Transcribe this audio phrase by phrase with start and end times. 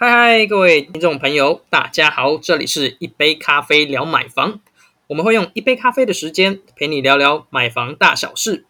[0.00, 4.60] 嗨嗨，各位听众朋友，大家好，这里是一杯咖啡聊买房，
[5.08, 8.64] 我们会用一杯咖啡的时间陪你聊聊买房大小事。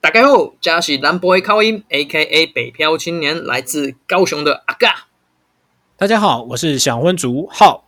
[0.00, 5.06] 大家好，嘉是蓝 boy 靠音，A.K.A 北漂青年，来自高雄的阿嘎。
[5.96, 7.84] 大家好，我是想婚族浩。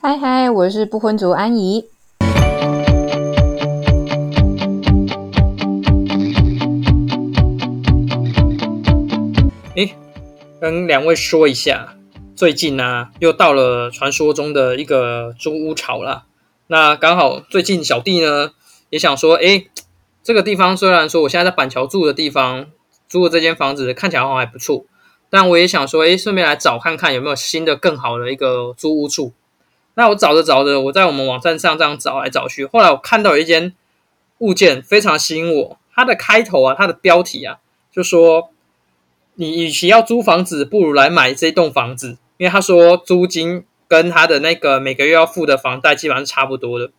[0.00, 1.84] 嗨嗨，我是不婚族安怡。
[9.76, 9.94] 诶，
[10.64, 11.94] 跟两位说一下，
[12.34, 16.24] 最近呢又到了传说中的一个租屋潮了。
[16.68, 18.52] 那刚好最近小弟呢
[18.88, 19.68] 也想说，诶，
[20.22, 22.64] 这个地方虽然说我现在在板桥住的地方
[23.06, 24.86] 租的这间房子看起来好像还不错，
[25.28, 29.34] 但我也想说，诶，顺便来找看看有没有新的更好的一个租屋处。
[29.96, 33.74] 那我找着找着，我在我们网站上这样找来找去，后来我看到有一间
[34.38, 37.58] 物件非常吸引我，它的开头啊，它的标题啊，
[37.92, 38.48] 就说。
[39.36, 46.90] 你与其要租房子，不如来买这栋房子，因为他说租金跟他的那个每个月要付的房贷基本上是差不多的。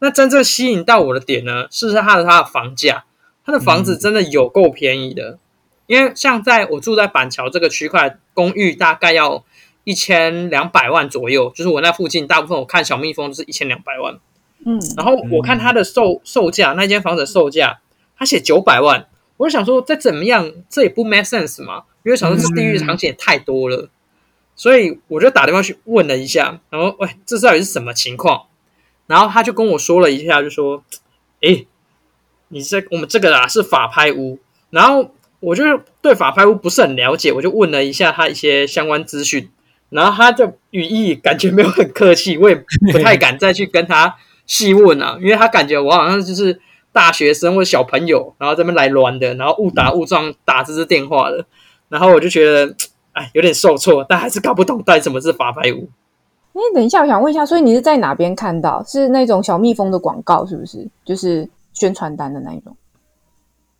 [0.00, 3.04] 那真正吸引到我的点呢，是他的他的房价，
[3.46, 5.38] 他的房子真的有够便宜的。
[5.86, 9.44] 因为像在我住在板桥这个区块，公寓大概要
[9.84, 14.18] 一千两百万左右，就是我那附近大部分我看小蜜蜂都是一千两百万。
[14.66, 17.80] 嗯，然后我看他的售售价，那间房子售价
[18.18, 19.06] 他写九百万。
[19.38, 23.88] 我就想说，再怎么样，这也不 make sense 嘛，因为想说这地域场景也太多了，
[24.54, 28.42] 所以我就打电话去问了一下，然后喂，这到底是什么情况？
[29.06, 30.84] 然后他就跟我说了一下，就说，
[31.40, 31.64] 哎，
[32.48, 34.38] 你这我们这个啊是法拍屋，
[34.70, 35.10] 然后
[35.40, 35.64] 我就
[36.00, 39.50] 对法拍屋不是很了解，我就问了一下他一些相关资讯，
[39.88, 42.54] 然后他的语义感觉没有很客气，我也
[42.92, 44.14] 不太 敢再去跟他
[44.46, 46.60] 细问啊，因为他感觉我好像就是。
[46.92, 51.44] 大学生或小朋友，然后这边来乱的，然后误打误撞打这支电话的，
[51.88, 52.74] 然后我就觉得，
[53.12, 55.88] 哎，有点受挫，但还是搞不懂到底什么是法拍屋。
[56.54, 58.84] 哎，等一下，我想问一下，所以你是在哪边看到？
[58.84, 60.86] 是那种小蜜蜂的广告，是不是？
[61.04, 62.76] 就是宣传单的那一种？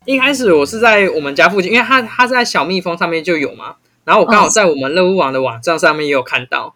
[0.05, 6.75] 一开始我是在我们家附近，因为它它在小蜜蜂上面就有嘛，然后我刚好在我们乐屋网的网站上面也有看到，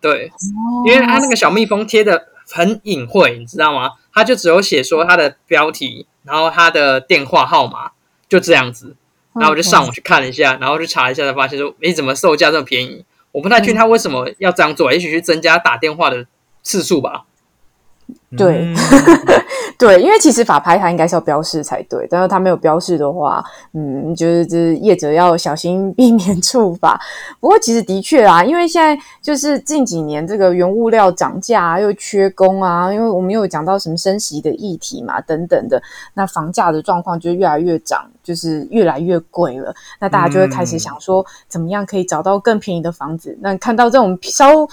[0.00, 0.32] 对，
[0.86, 3.90] 因为它那个小蜜蜂贴的很隐晦，你知道吗？
[4.16, 7.90] 他就只有写说他的标题，然后他的电话号码
[8.30, 8.96] 就这样子，
[9.34, 13.04] 然后我就上网去看了一下，然后去查一下，才发现说，诶，怎么售价这么便宜？
[13.32, 16.26] 我不太确定他为什么要这样做，也许是增加打电话的
[16.62, 17.26] 次数吧。
[18.36, 18.74] 对，
[19.78, 27.00] 对，因为其实法拍它应该是要标示才对，但是它没有标示的话，嗯，就是这业者要小心避免触法。
[27.40, 35.80] 不过其实的确啊，因为现在就是近几年这个原物料涨价又缺工啊，因为我们有讲到什么升息的议题嘛，等等的，
[36.14, 39.74] 那房价的状况就越来越涨，就是越来越贵了。
[40.00, 43.38] 那大家就会开始想说，怎么样可以找到更便宜的房子？
[43.40, 44.68] 那看到这种稍。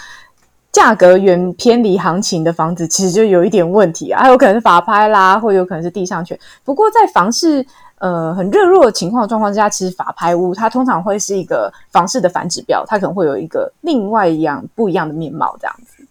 [0.73, 6.37] 价格远偏离行情的房子，其实就有一点问题啊，有可能是法拍啦，或有可能是地上权。
[6.63, 7.63] 不过在房市
[7.99, 16.03] 呃很热络的情况状况之下，其实法拍屋它通常会是一个房市的反指标，它可能会有一个另外一样不一样的面貌这样子。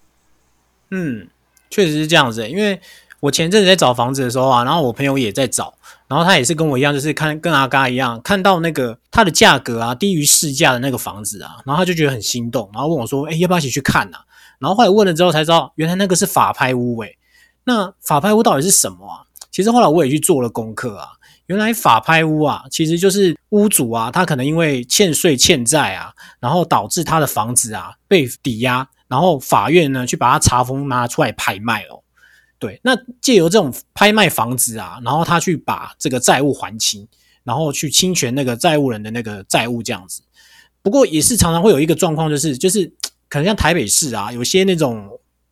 [0.92, 1.26] 嗯，
[1.68, 2.80] 确实是这样子，因为
[3.18, 5.74] 我前阵子在找房子的时候啊，然后我朋友也在找，
[6.06, 14.16] 然后他也是跟我一样，就是看跟阿嘎一样，看到那个它的价格啊低于市价的那个房子啊，然后他就觉得很心动，然后问我说：“哎，要不要一起去看呢？”
[14.62, 17.18] 然后后来问了之后才知道，原来那个是法拍屋诶。
[17.64, 19.26] 那法拍屋到底是什么啊？
[19.50, 21.08] 其实后来我也去做了功课啊。
[21.46, 32.00] 原来法拍屋啊，其实就是屋主啊，他可能因为欠税欠债啊，然后导致他的房子啊被抵押，然后法院呢去把它查封拿出来拍卖哦。
[32.60, 37.06] 对，那借由这种拍卖房子啊，然后他去把这个债务还清，
[37.42, 40.22] 然后去侵权那个债务人的那个债务这样子。
[40.82, 42.92] 不过也是常常会有一个状况，就是就是。
[43.32, 45.08] 可能像台北市啊，有些那种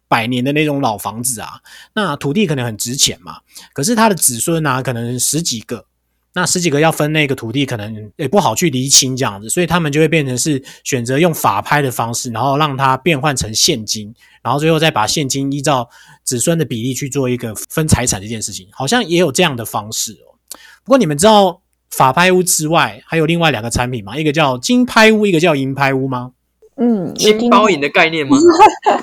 [0.07, 1.59] 百年的那种老房子啊，
[1.95, 3.39] 那土地可能很值钱嘛。
[3.73, 5.87] 可是他的子孙啊，可能十几个，
[6.35, 15.89] 那十几个要分那个土地，可能也不好去厘清这样子，所以他们就会变成是选择用法拍的方式，然后让它变换成现金，然后最后再把现金依照
[16.23, 20.37] 子孙的比例去做一个分财产这件事情，好像也有这样的方式哦。
[20.85, 24.19] 不过你们知道法拍屋之外还有另外两个产品吗？
[24.19, 26.33] 一个叫金拍屋，一个叫银拍屋吗？
[26.81, 28.37] 嗯，金包银的概念吗？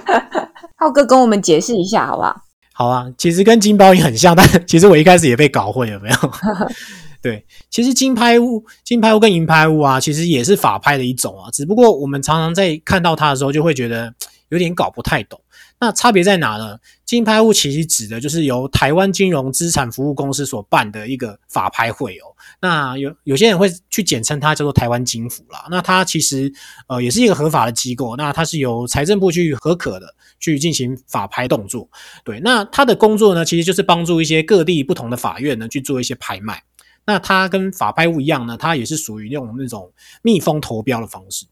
[0.75, 2.35] 浩哥跟我们解释一下好不好？
[2.73, 6.15] 好啊，其实跟金包银很像，但其实我一开始也被搞混，有没有？
[7.21, 14.13] 对，其实金拍屋、金拍屋跟银拍屋啊，其实也是法拍的一种啊，只不过我们常常在看到它的时候，就会觉得
[14.49, 15.39] 有点搞不太懂。
[15.79, 16.77] 那差别在哪呢？
[17.05, 22.33] 金拍屋其实指的就是由台湾金融资产服务公司所办的一个法拍会哦。
[22.59, 25.67] 那有有些人会去简称它叫做台湾金服啦。
[25.69, 26.51] 那它其实
[26.87, 31.87] 呃也是一个合法的机构，那它是由财政部去核可的，去进行法拍动作。
[32.23, 36.63] 对，那它的工作呢，其实就是帮助一些各地不同的法院呢去做一些拍卖。
[37.05, 39.93] 那它跟法拍屋一样呢，它也是属于用那种
[40.23, 41.45] 密封投标的方式。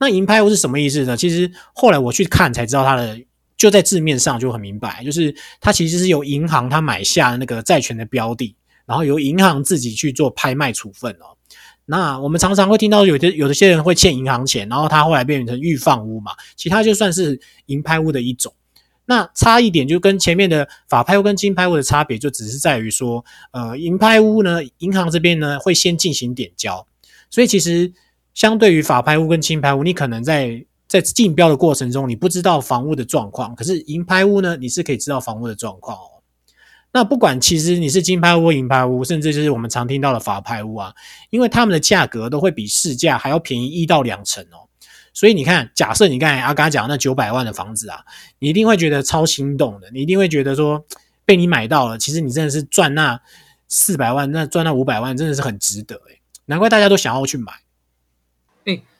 [0.00, 1.16] 那银拍屋是什么意思呢？
[1.16, 3.20] 其实后来我去看才知道，它的
[3.58, 8.56] 就在字面上就很明白，就是它其实是由银行它买下那个债权的标的，
[8.86, 11.36] 然后由银行自己去做拍卖处分哦。
[11.84, 18.54] 那我们常常会听到有的有的些人会欠银行钱，然后他后来变成预放屋嘛，其他就算是银拍屋的一种。
[19.04, 26.86] 那差一点就跟前面的法拍屋跟金拍屋的差别，就只是在于说，呃，银拍屋呢，银行这边呢会先进行点交，
[27.28, 27.92] 所以其实。
[28.34, 33.54] 相对于法拍屋跟金拍屋，你可能在在竞标的过程中，你不知道房屋的状况。
[33.54, 36.22] 可是银拍屋呢，你是可以知道房屋的状况哦。
[36.90, 40.94] 那不管其实你是金拍屋、银拍屋，甚至就是我们常听到的法拍屋啊，
[41.28, 44.66] 因为他们的价格都会比市价还要便宜一到两成哦。
[45.12, 48.02] 所以你看，假设你刚才阿刚讲那九百万的房子啊，
[48.38, 50.82] 你一定会觉得超心动的，你一定会觉得说
[51.26, 53.20] 被你买到了，其实你真的是赚那
[53.66, 57.52] 四百万，那赚那五百万真的是很值得诶难怪大家都想要去买。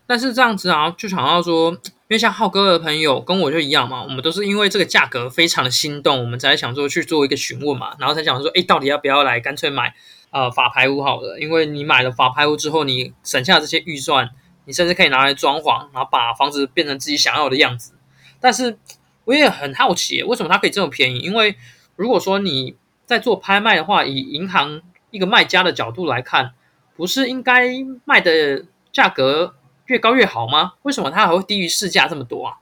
[0.09, 1.79] 但是这样子啊，就想要说，因
[2.15, 9.95] 为像浩哥的朋友跟我就一样嘛，我们都是因为这个价格非常的心动，我们才想说去做一个询问嘛，然后才想说，哎，到底要不要来，干脆买
[10.31, 14.31] 呃法拍屋好了，因为你买了法拍屋之后，你省下这些预算，
[14.65, 17.93] 你甚至可以拿来装潢，然后把房子变成自己想要的样子。
[18.41, 18.79] 但是
[19.27, 21.19] 我也很好奇，为什么它可以这么便宜？
[21.19, 21.55] 因为
[21.97, 26.53] 如果说你在做拍卖的话，以银行一个卖家的角度来看，
[26.97, 27.69] 不是应该
[28.07, 29.57] 卖的价格？
[29.89, 30.73] 越高越好吗？
[30.83, 32.55] 为什么它还会低于市价这么多啊？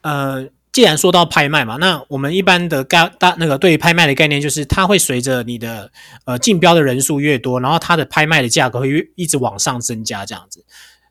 [0.00, 5.92] 呃，既然说到拍卖嘛，那我们一般的概大那个对于拍卖的概念就是，它会随着你的
[6.24, 10.64] 呃竞标的人数越多，然后它的拍卖的价格会越一直往上增加这样子。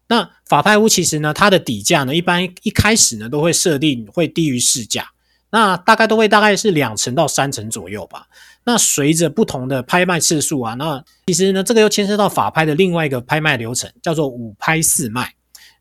[0.07, 5.11] 那法拍屋其实呢，它的底价呢，一般一开始呢都会设定会低于市价，
[5.49, 8.27] 那大概都会大概是两成到三成左右吧。
[8.65, 15.33] 那随着不同的拍卖次数啊，那其实呢，这个又牵涉到法拍的另外一个拍卖流程，叫做五拍四卖。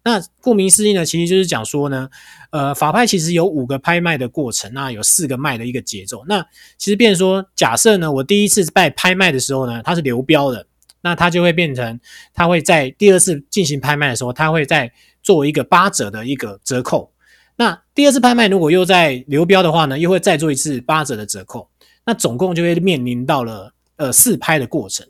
[0.05, 2.09] 那顾名思义呢，其实就是讲说呢，
[2.51, 6.25] 呃，法拍其实有五个拍卖的过程，那有四个卖的一个节奏。
[6.27, 6.45] 那
[6.77, 10.67] 其实变说，假设呢，我第一次在拍卖的时候呢，它是流标的，
[11.03, 12.01] 那它就会变成，
[12.35, 14.91] 它会在第二次进行拍卖的时候，它会在
[15.23, 17.13] 做一个八折的一个折扣。
[17.55, 21.69] 那第二次拍卖如果又在流标的话呢，又会再做一次八折的折扣。
[22.05, 25.07] 那总共就会面临到了呃四拍的过程。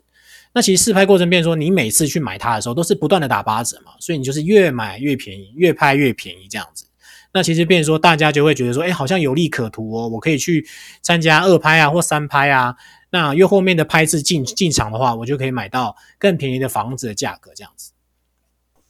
[0.53, 6.85] 那其实四拍过程，变说你每次去买它的时候，都是不断的打八折嘛，所以你就是越买越便宜，越拍越便宜这样子。
[7.33, 10.67] 那其实变说大家就会觉得说，哎，好像有利可图哦，我可以去
[11.01, 12.75] 参加二拍啊或三拍啊。
[13.09, 17.92] 那越后面的拍次进进场的话，我就可以买到更便宜的房子的价格这样子。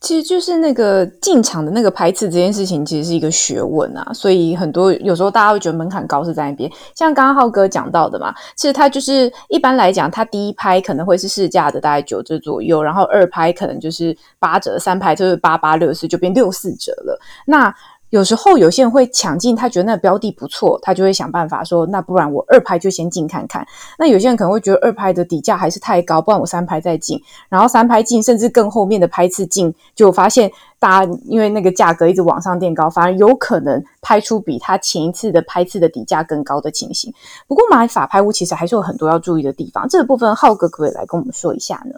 [0.04, 6.70] 其实就是那个进场的那个排次这件事情，其实是一个学问啊，所以很多有时候大家会觉得门槛高是在那边。
[6.94, 17.18] 像刚刚浩哥讲到的嘛，其实他就是一般来讲，他第一拍可能会是市价的大概九折左右，然后二拍可能就是八折，三拍就是八八六四就变六四折了。
[17.46, 17.74] 那
[18.14, 23.66] 有时候有些人会抢进，他觉得那标的不错，他就会想办法说，那不然我二拍就先进看看。
[23.98, 27.20] 那有些人可能会觉得二拍的底价还是太高，不然我三拍再进，
[27.50, 37.12] 然后三拍进，甚至更后面的拍次进，就发现大家因为那个价格一直往上垫高，反而有可能拍出比他前一次的拍次的底价更高的情形。
[37.48, 41.96] 不过买法拍屋其实还是有很多要注意的地方，这个部分浩哥可不可以来跟我们说一下呢？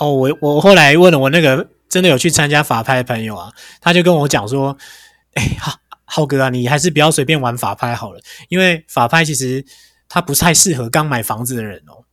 [0.00, 4.76] 哦，我我后来问了我那个真的有去参加法拍的朋友啊，他就跟我讲说。
[5.34, 5.74] 哎，浩
[6.04, 9.64] 浩哥啊，你还是不要随便玩法拍好了，因为法拍其实
[10.08, 12.04] 它不太适合刚买房子的人哦。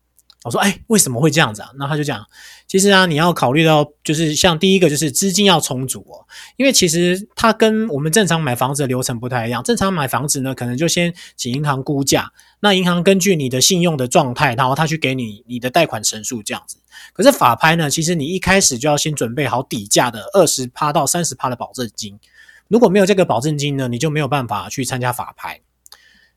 [0.44, 1.70] 我说，哎，为什么会这样子啊？
[1.78, 2.26] 那他就讲，
[2.68, 6.26] 其实啊，你要考虑到，就是像第一个就是资金要充足哦，
[6.58, 9.62] 因为其实它跟我们正常买房子的流程不太一样。
[9.62, 16.78] 正常买房子呢，可能就先请银行估价，那银行根据你的信用的状态，然后他去给你你的贷款成数这样子。
[17.14, 22.20] 可是法拍呢，其实你一开始就要先准备好底价的二十趴到三十趴的保证金。
[22.72, 25.60] 如果没有这个保证金呢，你就没有办法去参加法拍。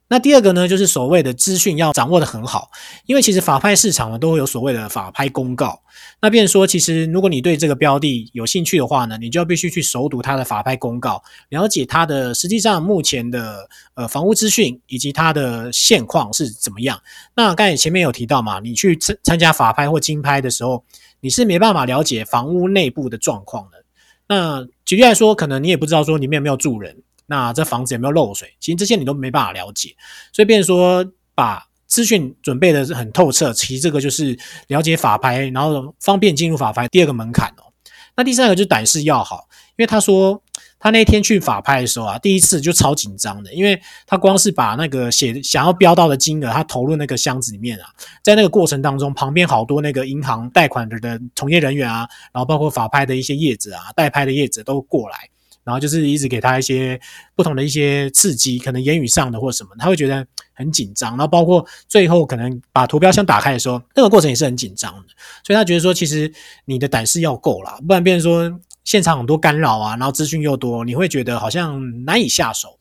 [0.08, 2.70] 那第二个呢，就是所谓的资讯要掌握的很好，
[3.06, 5.80] 因为其实法拍市场呢都会有所谓的法拍公告。
[6.20, 17.00] 那便说，其实如果你对这个标的有兴趣的话呢，你就要必须去熟读它的法拍公告，了解它的实际上目前的呃房屋资讯以及它的现况是怎么样。
[17.36, 20.84] 那刚才前面有提到嘛，你去参参加法拍或竞拍的时候，
[21.20, 23.78] 你是没办法了解房屋内部的状况的。
[24.26, 28.54] 那举例来说，可能你也不知道说里面有没有住人，那这房子有没有漏水？
[28.60, 29.94] 其实这些你都没办法了解，
[30.32, 37.72] 所以变成说把资讯准备的很透彻，其实这个就是了解法拍，然后方便进入法拍第二个门槛哦。
[38.16, 40.42] 那第三个就是胆识要好，因为他说
[40.84, 47.88] 他那天去法拍的时候啊，第一次就超紧张的，因为他光是把那个写想要标到的金额，他投入那个箱子里面啊，
[48.22, 55.30] 在那个过程当中，旁边好多那个银行贷款的的从业人员啊，然后包括法拍的一些业者啊，代拍的业者都过来。
[55.64, 57.00] 然后就是一直给他一些
[57.34, 61.10] 不同的一些刺激，可能言语上的或什么，他会觉得很紧张。
[61.12, 65.04] 然后包括最后可能把图标箱打开的时候，那个过程也是很紧张的。
[65.42, 66.32] 所以他觉得说，其实
[66.66, 72.78] 你的胆识要够啦，不然变成说现场很多干扰啊，然后资讯又多，你会觉得好像难以下手。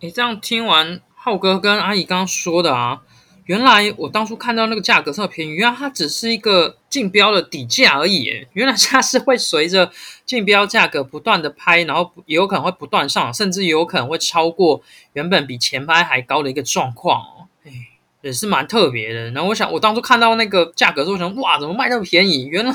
[0.00, 3.00] 你这样听完浩哥跟阿姨刚刚说的啊。
[3.44, 8.46] 原来我当初看到那个价格这么便宜，原来它只是一个竞标的底价而已。
[8.54, 9.90] 原来它是会随着
[10.24, 14.82] 竞标价格不断的拍，然后也有可能会不断上，甚至有可能会超过
[15.12, 17.48] 原本比前拍还高的一个状况哦。
[17.64, 17.70] 哎，
[18.22, 19.30] 也是蛮特别的。
[19.32, 22.46] 然后我想，我当初看到那个价格之后，想哇，怎么卖那么便宜？
[22.46, 22.72] 原来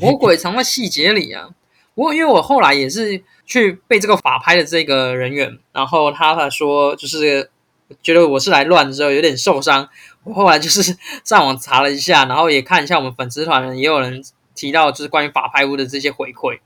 [0.00, 1.48] 魔鬼藏在细节里啊！
[1.96, 7.50] 不过因为我后来也是去被这个法拍的这个人员，然后他他说就是。
[8.02, 9.88] 觉得我是来乱的时候有点受伤，
[10.24, 14.24] 我后来就是 上网查了一下，然后也看一下我们粉丝团，也有人
[14.54, 16.58] 提到就是关于法拍屋的这些回馈，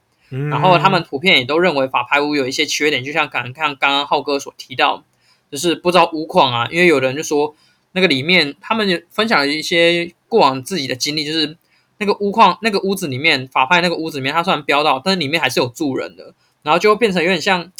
[0.48, 5.02] 然后他们普遍也都认为法拍屋有一些缺点，就像刚看刚刚浩哥所提到，
[5.50, 7.54] 就是不知道屋况啊，因为有的人就说
[7.92, 11.56] 那个里面他们分享了一些过往自己的经历，就是
[11.98, 16.32] 那个屋况那个屋子里面法拍那个屋子里面，它虽然标到，但是里面还是有住人的，
[16.62, 17.72] 然后就变成有点像。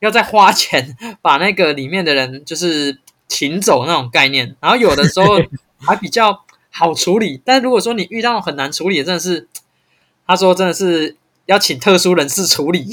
[0.00, 2.98] 要再花钱把那个里面的人就是
[3.28, 5.38] 请走那种概念，然后有的时候
[5.80, 9.48] 还比较好处理，但如果说你遇到很难处理，真的是
[10.26, 12.90] 他说真的是要请特殊人士处理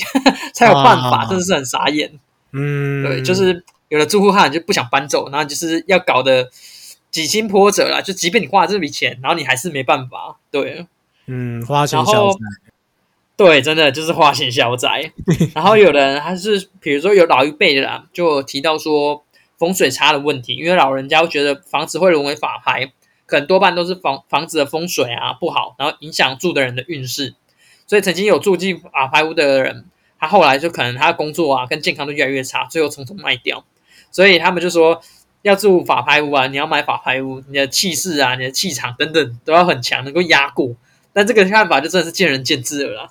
[0.53, 2.19] 才有办法，真的是很傻眼。
[2.51, 6.49] 嗯，对，就是有的住户他就不想搬走，然后就是要搞得
[7.11, 10.37] 几经波折啦，就即便你花了这笔钱，然后你还是没办法。
[10.51, 10.85] 对，
[11.25, 12.39] 嗯，花钱消灾。
[13.35, 15.11] 对，真的就是花钱消灾。
[15.55, 19.23] 然后有人还是，比如说有老一辈的啦，就提到说
[19.57, 22.91] 风水差的问题，因为老人家会觉得房子会沦为法拍，
[23.25, 27.33] 可能多半都是房房子的风水啊不好，然后影响住的人的运势。
[27.87, 29.85] 所以曾经有住进法拍屋的人，
[30.19, 33.65] 他后来就可能他的工作啊跟健康都越来越差，最后匆匆卖掉。
[34.11, 35.01] 所以他们就说，
[35.41, 40.75] 要住法拍屋啊，你要买法拍屋，你的气势啊、你的气场等等都要很强，能够压过。
[41.11, 43.09] 但这个看法就真的是见仁见智了啦。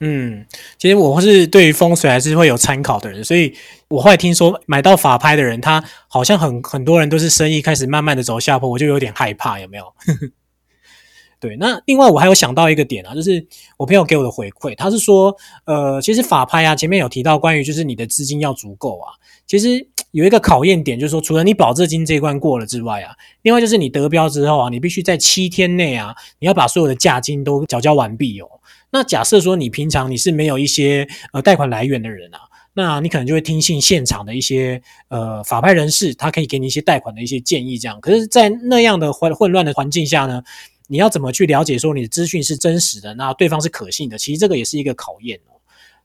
[0.00, 0.44] 嗯，
[0.78, 3.54] 其实我是对于风水还是会有参考的人，所以
[3.88, 9.84] 我后来听说买到法拍的人，他好像很很多人都是生意开始慢慢的走下坡，我就有点害怕，有没有？
[11.40, 15.34] 对，那另外我还有想到一个点啊，就是我朋友给我的回馈，他是说，
[15.64, 19.12] 呃，其实法拍啊，前面有提到关于就是你的资金要足够啊，
[19.46, 28.48] 其实有一个考验点，就是说除了你保证金这一关过了之外啊，另外就是你得标之后啊，你必须在七天内啊，你要把所有的价金都缴交完毕哦。
[28.90, 32.40] 那假设说你平常你是没有一些呃贷款来源的人啊，
[32.74, 38.00] 那你可能就会听信现场的一些呃法派人士，他可以给你一些贷款的一些建议，这样。
[38.00, 40.42] 可是，在那样的混混乱的环境下呢，
[40.86, 44.16] 你要怎么去了解说你的资讯是真实的，那对方是可信的？
[44.16, 45.56] 其实这个也是一个考验哦。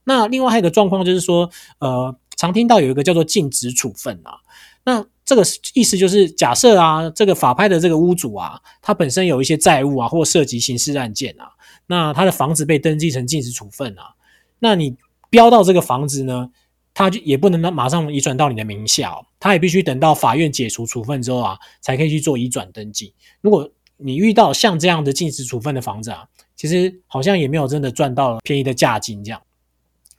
[0.03, 4.39] 那另外还有一个状况就是说，呃，常听到有一个叫做禁止处分啊，
[4.83, 5.41] 那这个
[5.73, 11.51] 意思就是假设啊，这个法拍的这个屋主啊，他本身有一些债务啊，或涉及刑事案件啊。
[11.87, 14.11] 那他的房子被登记成禁止处分啊，
[14.59, 14.97] 那你
[15.29, 16.49] 标到这个房子呢，
[16.93, 23.13] 他就也不能马上移转到你的名下，他也必须等到法院解除处分之后啊，才可以去做移转登记。
[23.39, 26.25] 如果你遇到像这样的禁止处分的房子啊，
[26.57, 29.41] 其实好像也没有真的赚到便宜的价金这样。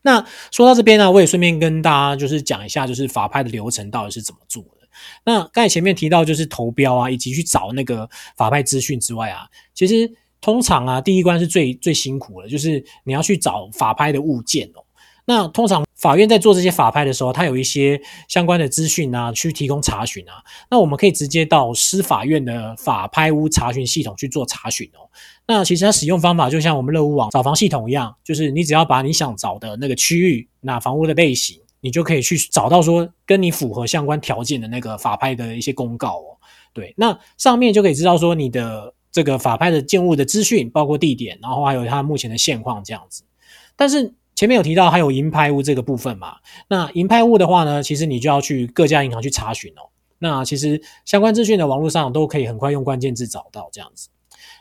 [0.01, 4.82] 那说到这边呢，我也顺便跟大家就是讲一下，就是法拍的流程到底是怎么做的。
[5.25, 10.13] 那刚才前面提到就是投标啊，以及去找那个法拍资讯之外啊，其实。
[10.45, 14.83] 通常啊，第一关是最最辛苦的，就是你要去找法拍的物件哦。
[15.25, 20.43] 那通常法院在做这些法拍的时候，它有一些相关的资讯啊，去提供查询啊。
[20.69, 25.07] 那我们可以直接到司法院的法拍屋查询系统去做查询哦。
[25.47, 36.39] 那其实它使用方法就像我们乐屋网找房系统一样，就是你只要把你想找的那个区域、那房屋的类型，你就可以去找到说跟你符合相关条件的那个法拍的一些公告哦。
[36.73, 38.95] 对，那上面就可以知道说你的。
[39.15, 43.25] 这个法拍的建物的资讯，包括地点，然后还有它目前的现况这样子。
[43.77, 46.37] 但是前面有提到还有银拍屋这个部分嘛？
[46.69, 49.93] 那银拍屋的话呢，其实你就要去各家银行去查询哦。
[50.19, 54.09] 那其实相关资讯的网络上都可以很快用关键字找到这样子。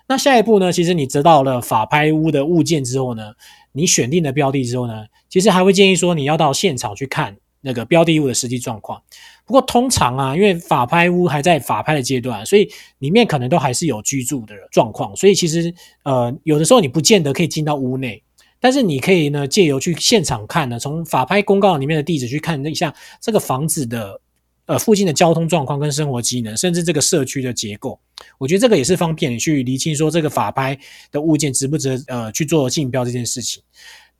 [0.10, 3.32] 那下一步呢，其实你得到了法拍屋的物件之后呢，
[3.72, 9.02] 你选定的标的之后呢，其实还会建议说你要到现场去看那个标的物的实际状况。
[9.46, 12.70] 不过通常啊，因为法拍屋还在法拍的阶段，所以
[13.00, 15.74] 里面可能都还是有居住的状况，所以其实
[16.04, 18.22] 呃有的时候你不见得可以进到屋内，
[18.60, 24.20] 但是你可以呢借由去现场看呢，从法拍公告里面的地址去看一下这个房子的
[24.66, 28.00] 呃附近的交通状况跟生活机能，甚至这个社区的结构。
[28.38, 30.78] 我觉得这个也是方便你去厘清说这个法拍
[31.12, 33.64] 的物件值不值呃去做竞标这件事情。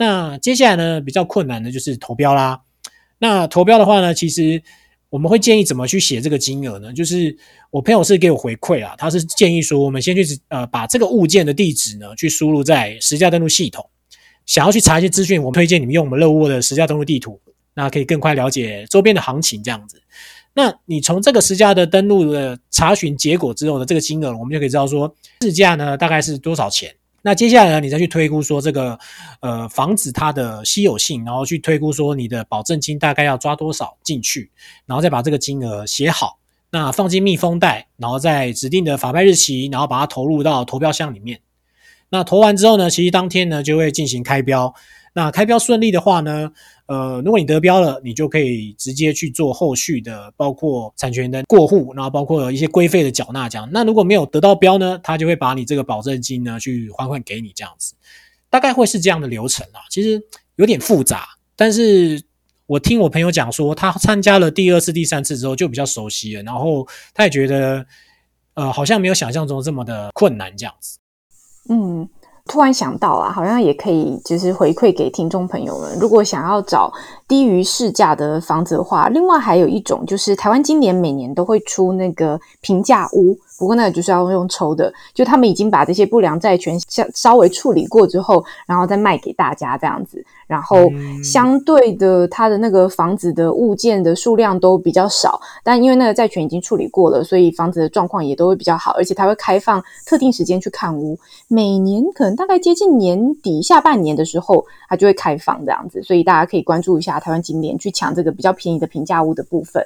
[0.02, 2.60] 那接下来呢比较困难的就是投标啦。
[3.20, 4.60] 那投标的话呢，其实
[5.12, 6.92] 我们会建议怎么去写这个金额呢？
[6.92, 7.38] 就是
[7.70, 13.88] 我朋友是给我回馈啊，他是建议说我们先去呃把这个物件的地址呢去输入在实价登录系统。
[14.48, 17.40] 想要去查一些资讯，我们推荐你们用我们乐沃的实价登录地图，
[17.76, 20.02] 那可以更快了解周边的行情这样子。
[20.56, 26.92] 那你从这个实价的登录的查询结果之后的这个金额，我们就可以知道说市价呢大概是多少钱。
[27.22, 28.98] 那接下来呢，你再去推估说这个
[29.42, 34.50] 呃房子它的稀有性，然后去推估说你的保证金大概要抓多少进去，
[34.86, 36.40] 然后再把这个金额写好，
[36.72, 41.40] 那放进密封袋，然后在指定的法拍日期，然后把它投入到投标箱里面。
[42.10, 44.74] 那投完之后呢，其实当天呢就会进行开标。
[45.14, 46.50] 那开标顺利的话呢，
[46.86, 53.68] 呃，如果你得标了，你就可以直接去做后续的，包括产权的过户，然后包括一些规费的缴纳这样。
[53.74, 57.94] 那如果没有得到标呢，他就会把你这个保证金呢去还还给你这样子，
[58.50, 59.82] 大概会是这样的流程啊。
[59.90, 60.22] 其实
[60.56, 61.28] 有点复杂，
[61.58, 62.22] 但是
[62.66, 67.86] 我听我朋友讲说，他参加了第二次、第三次之后就比较熟悉了，然后他也觉得，
[68.54, 70.98] 呃，好像没有想象中这么的困难这样子。
[71.68, 72.08] 嗯。
[72.52, 75.98] 突然想到啊，好像也可以，就是回馈给听众朋友们。
[75.98, 76.92] 如果想要找
[77.26, 83.38] 低于市价的房子的话，另外还有一种，就是台湾今年每年都会出那个平价屋。
[83.62, 90.26] 不过那个就是要用抽的，就他们已经把这些不良债权稍稍微处理过之后，然后再卖给大家这样子。
[90.48, 90.90] 然后
[91.24, 98.92] 相对的，它的那个房子的物件的数量都比较少，但因为那个债权已经处理过了，所以房子的状况也都会比较好。
[98.98, 106.04] 而且它会开放特定时间去看屋，每年可能大概接近年底下半年的时候，它就会开放这样子。
[106.04, 109.82] 所以大家可以关注一下台湾金联，去抢这个比较便宜的平价屋的部分。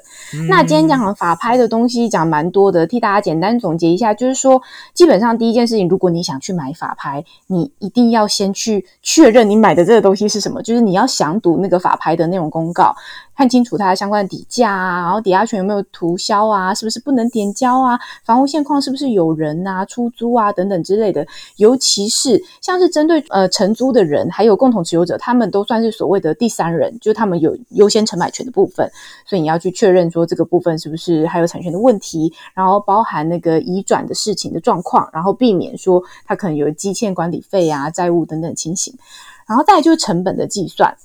[0.50, 3.60] 那今天讲法拍的东西讲蛮多的，替大家简单。
[3.66, 4.62] 总结一下，就是说，
[4.94, 12.96] 基本上第一件事情，如果你想去买法拍，你一定要先去确认你买的这个东西是什么，就是你要详读那个法拍的内容公告。
[13.38, 18.00] 看清楚它的相关的底价啊，然后抵押权有没有涂销啊，是不是不能点交啊？
[18.24, 21.28] 房屋现况是不是有人啊、出租啊等等之类的。
[21.58, 28.90] 尤其是像是针对呃承租的人，还有共同持有者，他们都算是所谓的第三人，就是他们有优先承买权的部分。
[29.26, 38.94] 所以你要去确认说这个部分是不是还有产权的问题，然后包含那个个移转的事情的状况，然后避免说他可能有积欠管理费啊、债务等等情形。
[39.48, 40.98] 然后再就是成本的计算。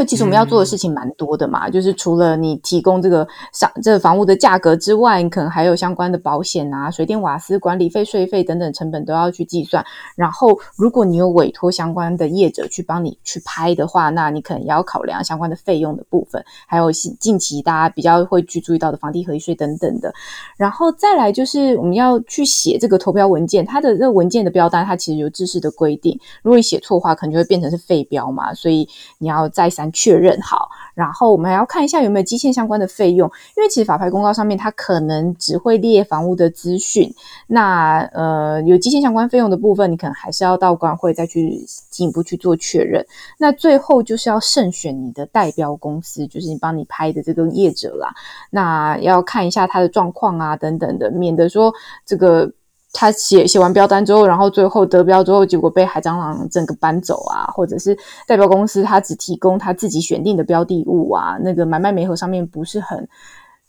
[0.00, 9.84] 会其实我们要做的事情蛮多的嘛，就是除了你提供这个上这个房屋的价格之外，你可能还有相关的保险啊、水电瓦斯管理费、税费等等成本都要去计算。
[10.16, 20.10] 然后，如果你有委托相关的业者去帮你去拍的话，那你可能也要考量相关的费用的部分，还有近期大家比较会去注意到的房地合一税等等的。
[20.56, 29.89] 然后再来就是我们要去写这个投标文件，它的这个文件的标单它其实有制式的规定，如果你写错的话，可能就会变成是废标嘛，所以你要再三。
[29.92, 37.12] 确认好，然后我们还要看一下有没有基线相关的费用，因为其实法拍公告上面它可能只会列房屋的资讯，
[37.46, 43.04] 那呃有基线相关费用的部分，你可能还是要到管会再去进一步去做确认。
[43.38, 48.14] 那最后就是要慎选你的代标公司，就是你帮你拍的这个业者啦，
[48.50, 51.72] 那要看一下他的状况啊等等的，免得说
[52.04, 52.52] 这个。
[52.92, 63.08] 他写写完标单之后，然后最后得标之后，结果被海蟑螂整个搬走啊，或者是代表公司他只提供他自己选定的标的物啊，那个买卖媒合上面不是很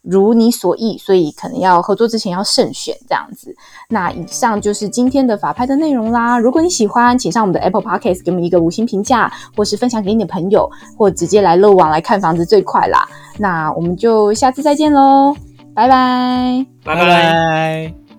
[0.02, 3.56] 如你所意，所以可能要合作之前要慎选这样子。
[3.90, 6.40] 那以上就是今天的法拍的内容啦。
[6.40, 13.08] 如果你喜欢，请上我们的 Apple Podcast 给我们一个五星评价，或是分享给你的朋友，或直接来乐网来看房子最快啦。
[13.38, 15.36] 那我们就下次再见喽，
[15.76, 18.01] 拜拜，拜拜。